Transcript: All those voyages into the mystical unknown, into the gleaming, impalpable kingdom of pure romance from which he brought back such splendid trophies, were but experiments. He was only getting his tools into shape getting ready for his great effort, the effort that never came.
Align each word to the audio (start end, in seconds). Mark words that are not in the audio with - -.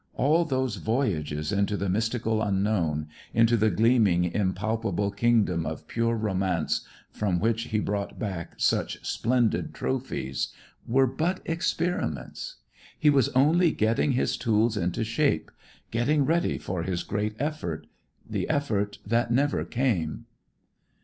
All 0.15 0.45
those 0.45 0.77
voyages 0.77 1.51
into 1.51 1.77
the 1.77 1.87
mystical 1.87 2.41
unknown, 2.41 3.07
into 3.35 3.55
the 3.55 3.69
gleaming, 3.69 4.23
impalpable 4.23 5.11
kingdom 5.11 5.63
of 5.63 5.87
pure 5.87 6.15
romance 6.15 6.81
from 7.11 7.37
which 7.39 7.65
he 7.65 7.79
brought 7.79 8.17
back 8.17 8.55
such 8.57 9.05
splendid 9.05 9.75
trophies, 9.75 10.47
were 10.87 11.05
but 11.05 11.39
experiments. 11.45 12.55
He 12.97 13.11
was 13.11 13.29
only 13.35 13.71
getting 13.73 14.13
his 14.13 14.37
tools 14.37 14.75
into 14.75 15.03
shape 15.03 15.51
getting 15.91 16.25
ready 16.25 16.57
for 16.57 16.81
his 16.81 17.03
great 17.03 17.35
effort, 17.37 17.85
the 18.27 18.49
effort 18.49 18.97
that 19.05 19.29
never 19.29 19.63
came. 19.63 20.25